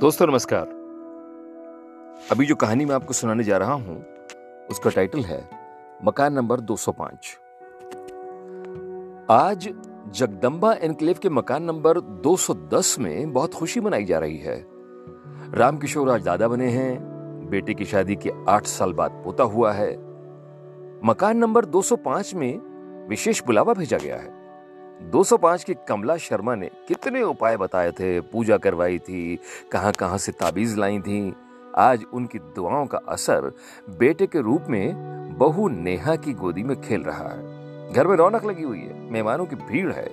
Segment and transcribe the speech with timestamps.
[0.00, 0.66] दोस्तों, नमस्कार।
[2.32, 4.04] अभी जो कहानी मैं आपको सुनाने जा रहा हूँ,
[4.70, 5.50] उसका टाइटल है
[6.04, 7.38] मकान नंबर 205
[9.30, 9.68] आज
[10.08, 14.66] जगदम्बा एनक्लेव के मकान नंबर 210 में बहुत खुशी मनाई जा रही है।
[15.54, 16.98] रामकिशोर आज दादा बने हैं,
[17.50, 19.92] बेटे की शादी के आठ साल बाद पोता हुआ है।
[21.04, 22.58] मकान नंबर 205 में
[23.08, 24.45] विशेष बुलावा भेजा गया है।
[25.02, 29.38] 205 की कमला शर्मा ने कितने उपाय बताए थे, पूजा करवाई थी,
[29.72, 31.34] कहाँ कहाँ से ताबीज लाई थी।
[31.76, 33.52] आज उनकी दुआओं का असर
[33.98, 34.94] बेटे के रूप में
[35.38, 39.46] बहू नेहा की गोदी में खेल रहा है। घर में रौनक लगी हुई है, मेहमानों
[39.46, 40.10] की भीड़ है।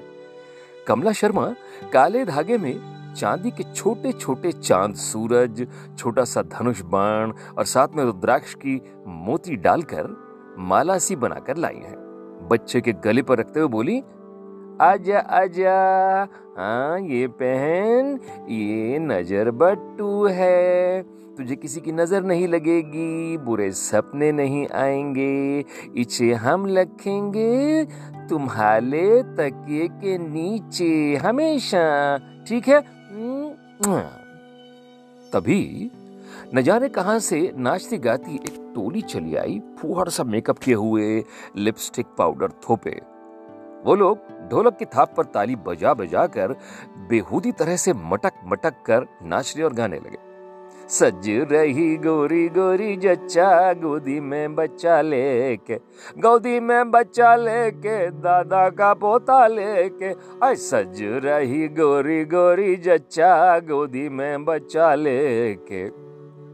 [0.87, 1.53] कमला शर्मा
[1.93, 7.87] काले धागे में चांदी के छोटे छोटे चाँद, सूरज, छोटा सा धनुष बाण और साथ
[7.95, 10.17] में रुद्राक्ष की मोती डालकर
[10.57, 11.95] माला सी बनाकर लाई है।
[12.47, 14.03] बच्चे के गले पर रखते हुए बोली
[14.83, 15.73] आजा आजा
[16.57, 21.01] हाँ ये पहन, ये नज़र बट्टू है।
[21.37, 25.63] तुझे किसी की नज़र नहीं लगेगी, बुरे सपने नहीं आएँगे।
[26.01, 27.85] इसे हम रखेंगे
[28.29, 32.17] तुम्हारे तकिए के नीचे हमेशा।
[32.47, 32.81] ठीक है?
[35.33, 35.89] तभी,
[36.55, 41.23] न जाने कहाँ से नाचती गाती एक टोली चली आई, फूहड़ सा मेकअप किए हुए
[41.57, 42.99] लिपस्टिक पाउडर थोपे।
[43.85, 44.17] वो लोग
[44.49, 46.55] ढोलक की थाप पर ताली बजा बजा कर
[47.09, 50.17] बेहूदी तरह से मटक मटक कर नाचने और गाने लगे।
[50.89, 55.75] सज रही गोरी गोरी जच्चा, गोदी में बच्चा लेके,
[56.19, 60.11] गोदी में बच्चा लेके, दादा का पोता लेके
[60.45, 65.87] आई सज रही गोरी गोरी जच्चा, गोदी में बच्चा लेके।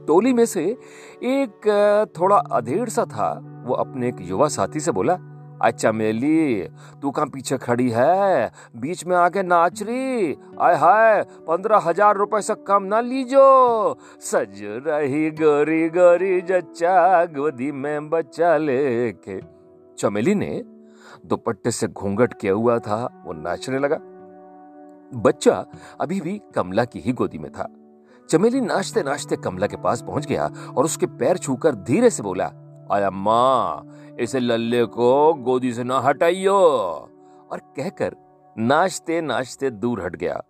[0.08, 3.34] टोली में से एक थोड़ा अधेड़ सा था,
[3.66, 5.18] वो अपने एक युवा साथी से बोला
[5.62, 6.64] अच्छा मेली,
[7.02, 8.52] तू कहाँ पीछे खड़ी है?
[8.76, 14.62] बीच में आके नाच रही आय हाय, पंद्रह हज़ार रुपए से कम ना लीजो। सज
[14.88, 19.40] रही गोरी गोरी जच्चा, गोदी में बच्चा लेके।
[19.98, 20.62] चमेली ने
[21.26, 23.98] दुपट्टे से घूंघट किया हुआ था, वो नाचने लगा।
[25.16, 25.54] बच्चा
[26.02, 27.68] अभी भी कमला की ही गोदी में था।
[28.30, 32.52] चमेली नाचते नाचते कमला के पास पहुँच गया और उसके पैर छूकर धीरे से बोला,
[32.92, 36.56] आया माँ इसे लल्ले को गोदी से ना हटाइयो।
[37.52, 38.16] और कहकर
[38.58, 40.44] नाचते नाचते दूर हट गया।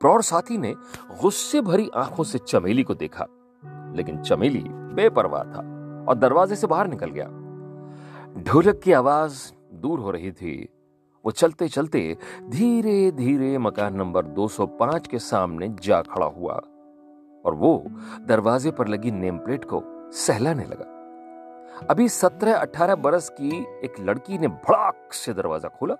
[0.00, 0.74] प्रौढ़ साथी ने
[1.22, 3.26] गुस्से भरी आँखों से चमेली को देखा।
[3.96, 5.58] लेकिन चमेली बेपरवाह था
[6.08, 7.26] और दरवाजे से बाहर निकल गया।
[8.42, 10.68] ढोलक की आवाज़ दूर हो रही थी।
[11.24, 16.54] वो चलते चलते धीरे धीरे मकान नंबर 205 के सामने जा खड़ा हुआ।
[17.44, 17.84] और वो
[18.20, 19.82] दरवाजे पर लगी नेम प्लेट को
[20.12, 20.95] सहलाने लगा।
[21.76, 23.48] अभी सत्रह अठारह बरस की
[23.84, 25.94] एक लड़की ने भड़ाक से दरवाज़ा खोला।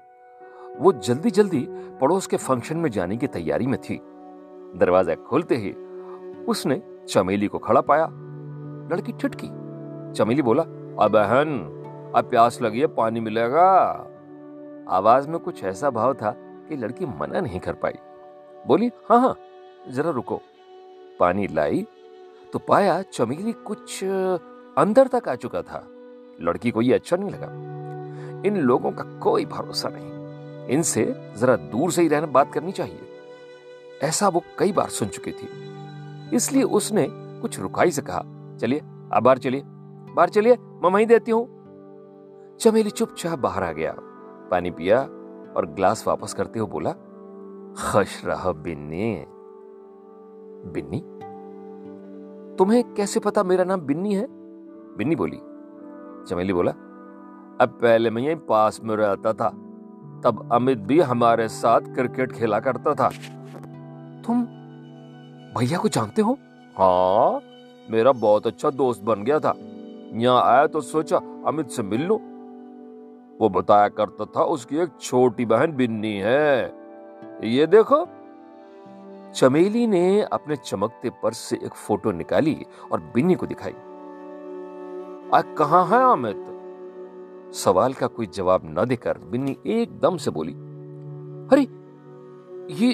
[0.78, 1.66] वो जल्दी जल्दी
[2.00, 3.97] पड़ोस के फ़ंक्शन में जाने की तैयारी में थी।
[4.78, 5.72] दरवाज़ा खोलते ही
[6.44, 8.06] उसने चमेली को खड़ा पाया।
[8.92, 9.48] लड़की ठिठकी।
[10.12, 11.54] चमेली बोला अब बहन,
[12.16, 13.69] अब प्यास लगी है, पानी मिलेगा।
[14.88, 16.34] आवाज़ में कुछ ऐसा भाव था
[16.69, 17.98] कि लड़की मना नहीं कर पाई।
[18.66, 19.37] बोली हाँ हाँ
[19.88, 20.41] जरा रुको।
[21.20, 21.87] पानी लाई
[22.53, 24.00] तो पाया चमेली कुछ
[24.78, 25.88] अंदर तक आ चुका था।
[26.41, 27.47] लड़की को यह अच्छा नहीं लगा।
[28.47, 30.16] इन लोगों का कोई भरोसा नहीं।
[30.69, 33.00] इनसे जरा दूर से ही रहना बात करनी चाहिए।
[34.03, 35.48] ऐसा वो कई बार सुन चुकी थी।
[36.37, 38.22] इसलिए उसने कुछ रुकाई से कहा,
[38.60, 38.78] चलिए
[39.12, 39.62] अब बाहर चलिए।
[40.14, 41.56] बाहर चलिए, मैं वहीं देती हूँ।
[42.60, 43.94] चमेली चुपचाप बाहर आ गया।
[44.50, 45.00] पानी पिया
[45.56, 46.91] और ग्लास वापस करते हुए बोला,
[47.78, 49.25] खश रह बिन्नी।
[50.72, 51.00] बिन्नी?
[52.56, 54.35] तुम्हें कैसे पता मेरा नाम बिन्नी है?
[54.96, 55.36] बिन्नी बोली,
[56.28, 56.70] चमेली बोला,
[57.60, 59.48] अब पहले मैं यहीं पास में रहता था,
[60.24, 63.08] तब अमित भी हमारे साथ क्रिकेट खेला करता था।
[64.26, 64.42] तुम
[65.54, 66.38] भैया को जानते हो?
[66.78, 67.40] हाँ
[67.90, 69.54] मेरा बहुत अच्छा दोस्त बन गया था।
[70.12, 72.16] यहाँ आया तो सोचा अमित से मिल लो।
[73.40, 76.72] वो बताया करता था उसकी एक छोटी बहन बिन्नी है।
[77.44, 78.06] ये देखो।
[79.34, 82.56] चमेली ने अपने चमकते पर्स से एक फ़ोटो निकाली
[82.92, 83.75] और बिन्नी को दिखाई।
[85.37, 86.37] आज कहा है अमित?
[87.55, 90.53] सवाल का कोई जवाब न देकर बिन्नी एकदम से बोली
[91.50, 91.62] अरे
[92.75, 92.88] ये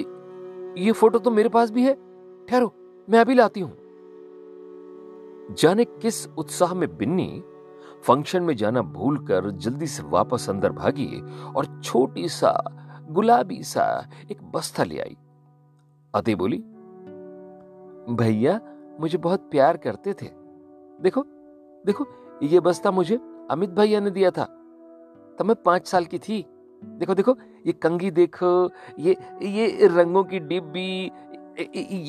[0.83, 1.93] ये फ़ोटो तो मेरे पास भी है।
[2.47, 2.73] ठहरो,
[3.09, 3.71] मैं अभी लाती हूँ.
[5.53, 7.43] जाने किस उत्साह में बिन्नी
[8.03, 11.21] फ़ंक्शन में जाना भूलकर जल्दी से वापस अंदर भागी
[11.55, 12.51] और छोटी सा,
[13.09, 13.85] गुलाबी सा
[14.31, 15.17] एक बस्ता ले आई।
[16.15, 16.57] अति बोली,
[18.15, 18.59] भैया,
[18.99, 20.29] मुझे बहुत प्यार करते थे।
[21.01, 21.25] देखो
[21.85, 22.05] देखो
[22.43, 23.19] ये बस्ता मुझे
[23.51, 24.43] अमित भैया ने दिया था।
[25.39, 26.45] तब मैं पाँच साल की थी।
[26.81, 27.35] देखो देखो,
[27.67, 28.69] ये कंगी देखो,
[28.99, 31.11] ये ये रंगों की डिब्बी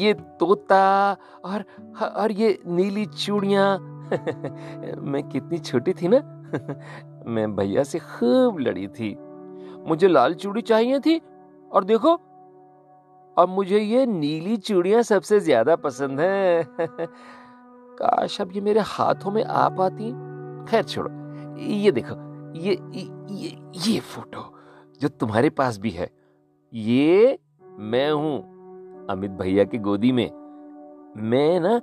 [0.03, 1.13] ये तोता
[1.45, 1.65] और
[2.03, 3.79] और ये नीली चूड़ियाँ।
[5.01, 6.19] मैं कितनी छोटी थी ना।
[7.27, 9.15] मैं भैया से खूब लड़ी थी।
[9.89, 11.21] मुझे लाल चूड़ी चाहिए थी
[11.73, 12.15] और देखो,
[13.37, 16.63] अब मुझे ये नीली चूड़ियाँ सबसे ज़्यादा पसंद है।
[17.95, 20.11] काश अब ये मेरे हाथों में आ पाती।
[20.71, 21.11] खैर छोड़ो,
[21.61, 22.15] ये देखो,
[22.59, 22.79] ये
[23.31, 23.57] ये
[23.87, 24.51] ये फ़ोटो
[25.01, 26.09] जो तुम्हारे पास भी है,
[26.73, 30.31] ये मैं हूँ अमित भैया की गोदी में।
[31.23, 31.81] मैं ना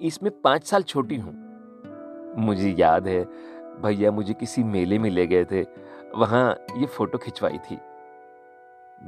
[0.00, 1.32] इसमें पाँच साल छोटी हूँ।
[2.38, 3.22] मुझे याद है,
[3.82, 5.62] भैया मुझे किसी मेले में ले गए थे,
[6.14, 7.78] वहाँ ये फ़ोटो खिंचवाई थी।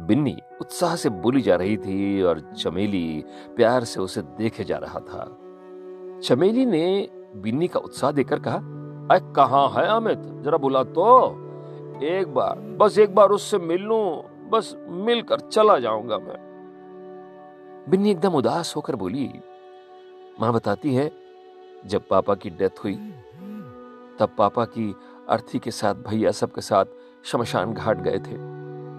[0.06, 3.24] बिन्नी उत्साह से बोली जा रही थी और चमेली
[3.56, 5.24] प्यार से उसे देखे जा रहा था।
[6.22, 10.18] चमेली ने बिन्नी का उत्साह देकर कहा, अरे, कहा है अमित?
[10.18, 11.30] जरा बुला तो।
[12.02, 16.46] एक बार, बस एक बार उससे मिल लू, बस मिलकर चला जाऊँगा मैं।
[17.88, 19.30] बिन्नी एकदम उदास होकर बोली,
[20.40, 21.12] माँ बताती है,
[21.86, 22.94] जब पापा की डेथ हुई,
[24.18, 24.94] तब पापा की
[25.28, 26.84] अर्थी के साथ भैया सबके साथ
[27.24, 28.34] शमशान घाट गए थे,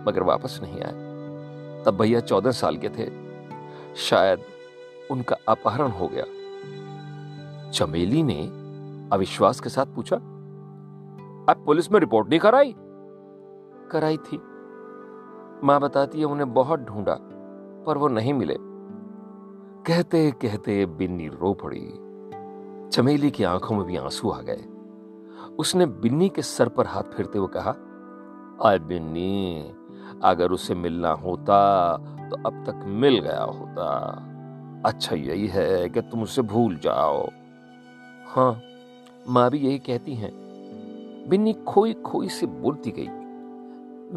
[0.06, 1.08] मगर वापस नहीं आए।
[1.84, 3.28] तब भैया चौदह साल के थे।
[3.96, 4.40] शायद
[5.12, 6.24] उनका अपहरण हो गया।
[7.74, 8.48] चमेली ने
[9.14, 10.16] अविश्वास के साथ पूछा
[11.52, 12.76] आप पुलिस में रिपोर्ट नहीं कराई?
[13.92, 14.38] कराई थी।
[15.64, 17.18] माँ बताती है उन्हें बहुत ढूंढा,
[17.88, 18.58] पर वो नहीं मिले।
[19.88, 21.94] कहते कहते बिन्नी रो पड़ी।
[22.90, 24.64] चमेली की आँखों में भी आँसू आ गए।
[25.60, 27.76] उसने बिन्नी के सर पर हाथ फेरते हुए कहा
[28.70, 29.72] आय बिन्नी,
[30.24, 31.98] अगर उसे मिलना होता
[32.30, 33.88] तो अब तक मिल गया होता।
[34.86, 37.28] अच्छा यही है कि तुम उसे भूल जाओ।
[38.28, 38.62] हाँ
[39.28, 40.32] माँ भी यही कहती हैं।
[41.30, 43.08] बिन्नी खोई खोई से बोलती गई,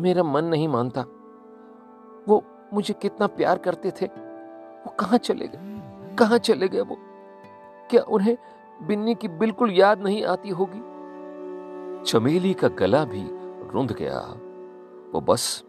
[0.02, 1.00] मेरा मन नहीं मानता।
[2.28, 2.42] वो
[2.74, 6.16] मुझे कितना प्यार करते थे। वो कहाँ चले गए?
[6.16, 6.96] कहाँ चले गए वो?
[7.90, 8.36] क्या उन्हें
[8.82, 10.82] बिन्नी की बिल्कुल याद नहीं आती होगी?
[12.04, 13.22] चमेली का गला भी
[13.74, 14.18] रुंध गया।
[15.12, 15.64] वो बस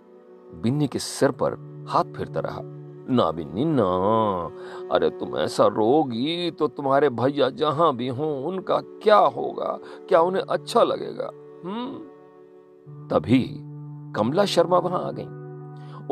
[0.55, 1.53] बिन्नी के सिर पर
[1.89, 3.83] हाथ फिरता रहा। ना बिन्नी ना।
[4.91, 9.77] अरे तुम ऐसा रोगी तो तुम्हारे भैया जहाँ भी हों, उनका क्या होगा?
[10.09, 11.29] क्या उन्हें अच्छा लगेगा?
[11.63, 13.43] हम्म। तभी
[14.15, 15.27] कमला शर्मा वहाँ आ गई।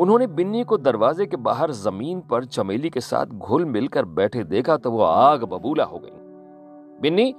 [0.02, 4.76] उन्होंने बिन्नी को दरवाजे के बाहर ज़मीन पर चमेली के साथ घुल मिलकर बैठे देखा
[4.76, 6.10] तो वो आग बबूला हो गई।
[7.00, 7.34] बिन्नी,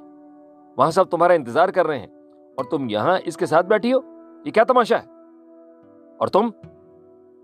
[0.77, 2.09] वहाँ सब तुम्हारा इंतज़ार कर रहे हैं
[2.59, 4.03] और तुम यहाँ इसके साथ बैठी हो?
[4.45, 5.03] ये क्या तमाशा है?
[6.21, 6.51] और तुम?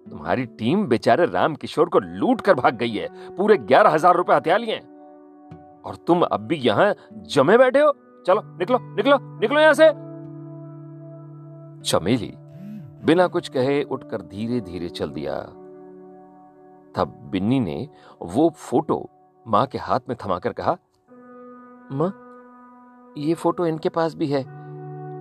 [0.09, 4.33] तुम्हारी टीम बेचारे राम किशोर को लूट कर भाग गई है। पूरे ग्यारह हज़ार रुपए
[4.33, 4.77] हथिया लिए
[5.85, 6.93] और तुम अब भी यहाँ
[7.27, 7.93] जमे बैठे हो?
[8.25, 9.89] चलो, निकलो निकलो निकलो यहाँ से।
[11.83, 12.31] चमेली,
[13.05, 15.35] बिना कुछ कहे उठकर धीरे धीरे चल दिया।
[16.95, 17.87] तब बिन्नी ने
[18.23, 19.09] वो फ़ोटो
[19.45, 20.77] माँ के हाथ में थमाकर कहा,
[21.91, 22.11] माँ,
[23.17, 24.41] ये फ़ोटो इनके पास भी है।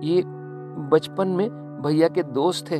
[0.03, 0.21] ये
[0.89, 1.49] बचपन में
[1.81, 2.79] भैया के दोस्त थे।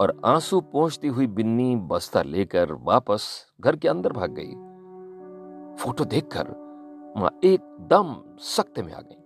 [0.00, 4.52] और आँसू पहुँचती हुई बिन्नी बस्ता लेकर वापस घर के अंदर भाग गई।
[5.76, 6.48] फ़ोटो देखकर
[7.16, 9.16] माँ एकदम सख्ते में आ गई।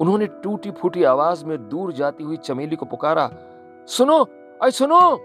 [0.00, 3.30] उन्होंने टूटी फूटी आवाज़ में दूर जाती हुई चमेली को पुकारा,
[3.86, 4.24] सुनो,
[4.62, 5.20] अरे सुनो!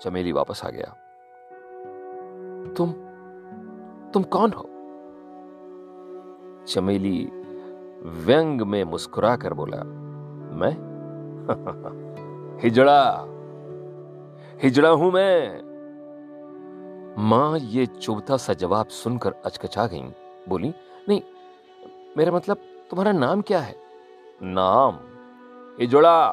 [0.00, 0.96] चमेली वापस आ गया।
[2.74, 2.92] तुम
[4.10, 4.70] तुम कौन हो?
[6.64, 7.30] चमेली
[8.02, 9.84] व्यंग में मुस्कुराकर बोला,
[10.56, 10.86] मैं?
[12.62, 13.24] हिजड़ा
[14.62, 15.66] हिजड़ा हूँ मैं।
[17.18, 20.02] माँ ये चुभता सा जवाब सुनकर अचकचा गई।
[20.48, 20.74] बोली,
[21.08, 21.22] नहीं,
[22.18, 22.56] मेरा मतलब
[22.90, 23.76] तुम्हारा नाम क्या है?
[24.42, 24.98] नाम?
[25.80, 26.28] हिजड़ा।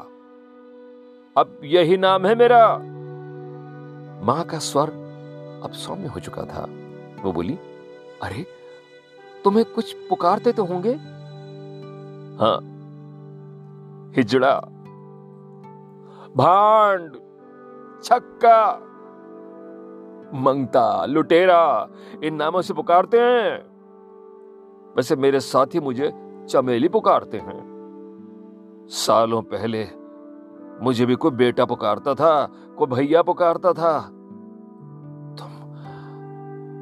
[1.36, 2.78] अब यही नाम है मेरा।
[4.24, 4.90] माँ का स्वर
[5.64, 6.68] अब सौम्य हो चुका था।
[7.22, 7.58] वो बोली,
[8.22, 8.46] अरे,
[9.44, 10.92] तुम्हें कुछ पुकारते तो होंगे?
[12.42, 12.58] हाँ
[14.16, 14.68] हिजड़ा।
[16.36, 17.12] भांड
[18.04, 18.72] छक्का
[20.34, 21.88] मंगता लुटेरा
[22.24, 23.58] इन नामों से पुकारते हैं।
[24.96, 26.12] वैसे मेरे साथी मुझे
[26.50, 27.62] चमेली पुकारते हैं।
[28.88, 29.88] सालों पहले
[30.82, 32.48] मुझे भी कोई बेटा पुकारता था
[32.78, 34.00] कोई भैया पुकारता था।
[35.38, 35.52] तुम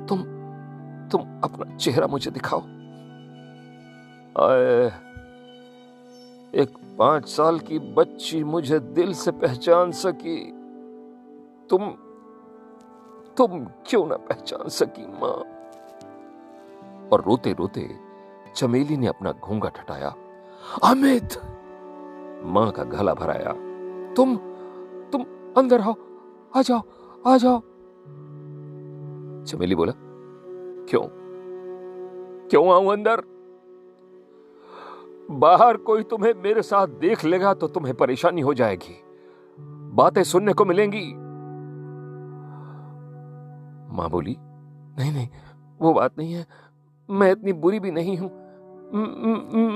[0.07, 0.19] तुम
[1.09, 2.61] तुम अपना चेहरा मुझे दिखाओ।
[4.41, 4.91] आए,
[6.55, 10.53] एक पाँच साल की बच्ची मुझे दिल से पहचान सकी।
[11.71, 11.89] तुम
[13.37, 15.45] तुम क्यों ना पहचान सकी, माँ?
[17.09, 17.97] और रोते रोते
[18.57, 20.15] चमेली ने अपना घूँगा ठटाया।
[20.85, 21.29] अमित!
[22.45, 23.53] माँ का गला भराया।
[24.15, 24.37] तुम
[25.13, 25.23] तुम
[25.57, 25.95] अंदर आओ।
[26.57, 26.81] आ जाओ
[27.27, 27.61] आ जाओ।
[29.45, 29.93] चमेली बोला,
[30.89, 31.03] क्यों?
[32.49, 33.32] क्यों आऊँ अंदर?
[35.29, 38.95] बाहर कोई तुम्हें मेरे साथ देख लेगा तो तुम्हें परेशानी हो जाएगी।
[39.95, 41.05] बातें सुनने को मिलेंगी।
[43.97, 44.37] माँ बोली,
[44.99, 45.29] नहीं नहीं,
[45.81, 46.47] वो बात नहीं है।
[47.09, 48.31] मैं इतनी बुरी भी नहीं हूँ।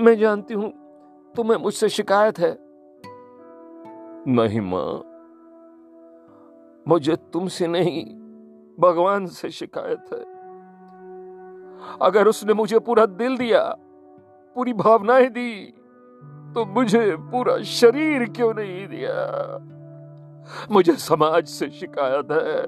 [0.05, 0.71] मैं जानती हूँ,
[1.35, 2.57] तुम्हें मुझसे शिकायत है।
[4.29, 5.03] नहीं माँ,
[6.87, 8.05] मुझे तुमसे नहीं,
[8.79, 10.25] भगवान से शिकायत है।
[12.03, 13.62] अगर उसने मुझे पूरा दिल दिया
[14.57, 15.75] पूरी भावनाएँ दी
[16.55, 19.17] तो मुझे पूरा शरीर क्यों नहीं दिया?
[20.71, 22.63] मुझे समाज से शिकायत है।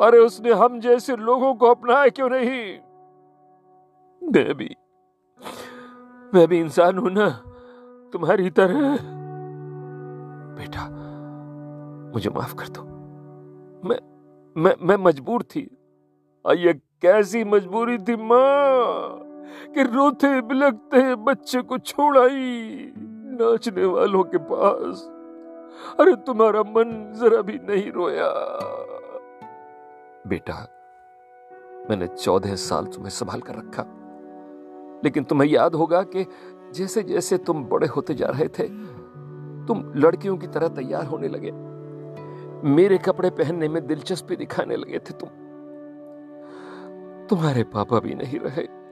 [0.00, 2.78] अरे उसने हम जैसे लोगों को अपनाया क्यों नहीं?
[4.22, 4.70] मैं भी
[6.34, 7.28] मैं भी इंसान हूँ ना,
[8.12, 8.96] तुम्हारी तरह।
[10.58, 10.88] बेटा,
[12.14, 12.82] मुझे माफ़ कर दो।
[13.88, 13.98] मैं
[14.56, 15.76] मैं मैं मजबूर थी।
[16.44, 16.72] और ये
[17.02, 19.25] कैसी मजबूरी थी माँ?
[19.74, 25.10] कि रोते बिलकते बच्चे को छोड़ आई नाचने वालों के पास।
[26.00, 28.28] अरे तुम्हारा मन जरा भी नहीं रोया।
[30.26, 30.68] बेटा,
[31.90, 33.84] मैंने चौदह साल तुम्हें संभाल कर रखा।
[35.04, 36.26] लेकिन तुम्हें याद होगा कि
[36.74, 38.68] जैसे जैसे तुम बड़े होते जा रहे थे,
[39.66, 41.52] तुम लड़कियों की तरह तैयार होने लगे।
[42.68, 45.28] मेरे कपड़े पहनने में दिलचस्पी दिखाने लगे थे तुम।
[47.26, 48.85] तुम्हारे पापा भी नहीं रहे।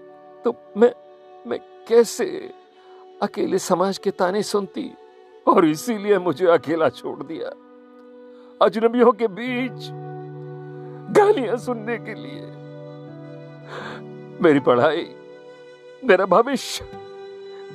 [0.44, 0.92] तो मैं
[1.46, 1.58] मैं
[1.88, 2.24] कैसे
[3.22, 4.90] अकेले समाज के ताने सुनती
[5.46, 7.50] और इसीलिए मुझे अकेला छोड़ दिया?
[8.62, 9.88] अजनबियों के बीच
[11.16, 12.46] गालियाँ सुनने के लिए।
[14.42, 15.06] मेरी पढ़ाई,
[16.04, 16.84] मेरा भविष्य,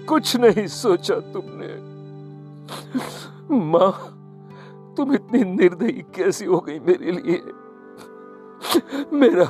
[0.05, 1.71] कुछ नहीं सोचा तुमने।
[3.71, 3.93] माँ,
[4.97, 7.41] तुम इतनी निर्दयी कैसी हो गई मेरे लिए?
[9.13, 9.49] मेरा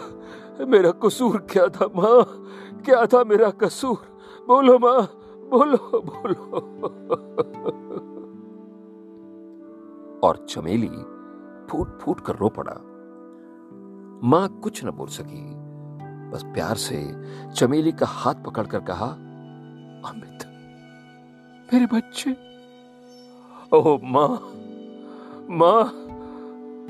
[0.66, 2.49] मेरा कसूर क्या था, माँ?
[2.86, 3.98] क्या था मेरा कसूर?
[4.48, 5.02] बोलो माँ,
[5.52, 6.60] बोलो बोलो।
[10.24, 10.90] और चमेली
[11.70, 12.76] फूट फूट कर रो पड़ा।
[14.24, 15.44] माँ कुछ न बोल सकी।
[16.30, 17.00] बस प्यार से
[17.54, 19.06] चमेली का हाथ पकड़कर कहा,
[20.10, 20.46] अमित,
[21.74, 22.32] मेरे बच्चे।
[23.74, 24.30] ओह माँ
[25.50, 25.84] माँ,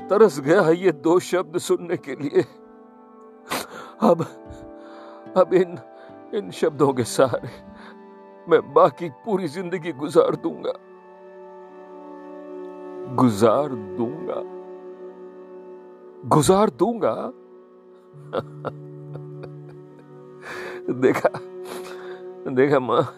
[0.08, 2.44] तरस गया है ये दो शब्द सुनने के लिए।
[4.02, 4.24] अब
[5.36, 5.78] अब इन
[6.34, 7.50] इन शब्दों के सहारे
[8.48, 10.72] मैं बाकी पूरी ज़िंदगी गुजार दूँगा।
[13.14, 14.42] गुजार दूँगा।
[16.28, 17.32] गुजार दूँगा?
[21.00, 21.30] देखा
[22.50, 23.14] देखा माँ,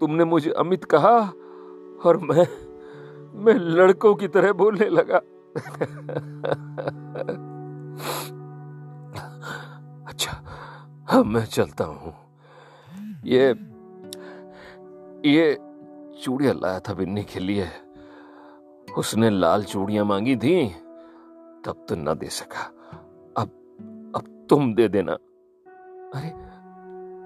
[0.00, 1.32] तुमने मुझे अमित कहा
[2.04, 2.46] और मैं
[3.44, 5.20] मैं लड़कों की तरह बोलने लगा।
[11.10, 12.14] अब मैं चलता हूँ।
[13.24, 13.48] ये
[15.30, 15.58] ये
[16.22, 17.68] चूड़ियाँ लाया था बिन्नी के लिए।
[18.98, 20.68] उसने लाल चूड़ियाँ मांगी थी,
[21.64, 22.62] तब तो ना दे सका।
[23.36, 23.48] अब
[24.16, 25.12] अब तुम दे देना।
[26.14, 26.30] अरे,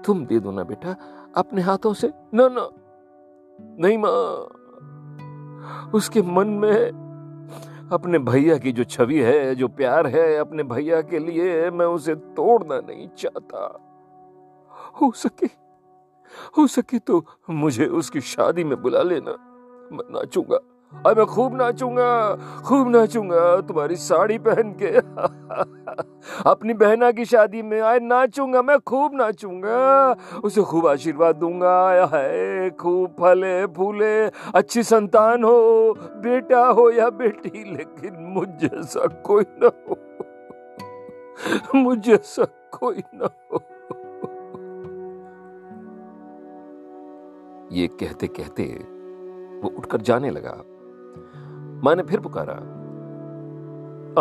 [0.03, 0.95] तुम दे दो ना बेटा,
[1.37, 2.69] अपने हाथों से। न न,
[3.79, 4.61] नहीं माँ।
[5.91, 7.04] उसके मन में
[7.91, 12.15] अपने भैया की जो छवि है, जो प्यार है, अपने भैया के लिए मैं उसे
[12.15, 13.81] तोड़ना नहीं चाहता।
[15.01, 15.45] हो सके
[16.57, 19.31] हो सके तो मुझे उसकी शादी में बुला लेना।
[19.91, 20.59] मैं नाचूँगा।
[21.05, 22.11] अब मैं खूब नाचूँगा
[22.65, 24.91] खूब नाचूँगा तुम्हारी साड़ी पहन के।
[26.49, 32.69] अपनी बहना की शादी में आए नाचूँगा, मैं खूब नाचूँगा। उसे खूब आशीर्वाद दूँगा है
[32.69, 34.25] खूब फले फूले,
[34.55, 39.97] अच्छी संतान हो, बेटा हो या बेटी, लेकिन मुझ जैसा कोई ना हो।
[41.75, 42.45] मुझ जैसा
[42.79, 43.63] कोई ना हो।
[47.71, 48.63] ये कहते कहते
[49.61, 50.63] वो उठकर जाने लगा।
[51.83, 52.53] माँ ने फिर पुकारा,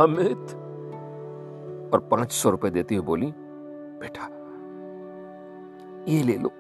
[0.03, 0.61] अमित।
[1.95, 3.33] और पाँच सौ रुपए देती हुई बोली,
[4.01, 4.29] बेटा,
[6.09, 6.51] ये ले लो,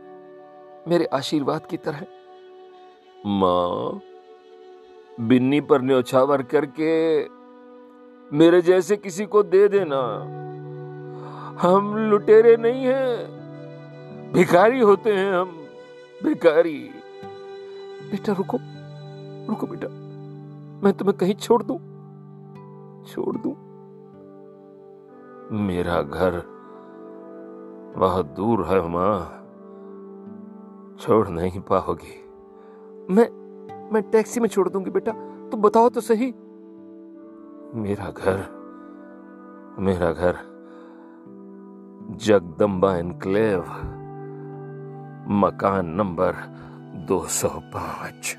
[0.88, 2.06] मेरे आशीर्वाद की तरह।
[3.26, 4.00] माँ,
[5.20, 6.92] बिन्नी पर न्योछावर करके
[8.36, 10.00] मेरे जैसे किसी को दे देना।
[11.60, 15.56] हम लुटेरे नहीं हैं, भिखारी होते हैं हम,
[16.24, 16.78] भिखारी।
[18.10, 18.58] बेटा, रुको
[19.48, 20.03] रुको बेटा।
[20.84, 21.78] मैं तुम्हें कहीं छोड़ दूँ?
[23.04, 23.54] छोड़ दूँ?
[25.52, 26.42] मेरा घर
[27.96, 29.40] बहुत दूर है माँ।
[31.00, 32.24] छोड़ नहीं पाओगी।
[33.14, 33.28] मैं
[33.92, 35.12] मैं टैक्सी में छोड़ दूँगी बेटा।
[35.50, 36.34] तुम बताओ तो सही।
[37.80, 38.46] मेरा घर
[39.78, 40.38] मेरा घर
[42.16, 43.60] जगदम्बा एनक्लेव
[45.28, 46.34] मकान नंबर
[47.08, 48.36] 205